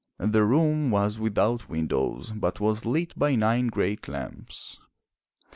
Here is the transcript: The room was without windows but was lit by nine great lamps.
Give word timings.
The 0.17 0.43
room 0.43 0.89
was 0.89 1.19
without 1.19 1.69
windows 1.69 2.31
but 2.31 2.59
was 2.59 2.85
lit 2.87 3.13
by 3.15 3.35
nine 3.35 3.67
great 3.67 4.07
lamps. 4.07 4.79